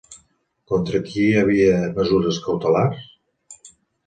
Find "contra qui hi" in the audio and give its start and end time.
0.71-1.35